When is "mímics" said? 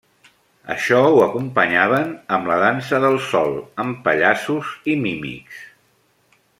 5.07-5.65